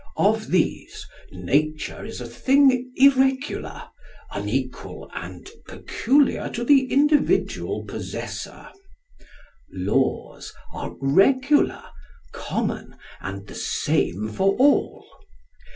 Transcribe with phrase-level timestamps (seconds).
[0.17, 3.83] Of these, nature is a thing irregular,
[4.31, 8.69] unequal, and peculiar to the individual possessor;
[9.71, 11.83] laws are regular,
[12.31, 15.05] common, and the same for all.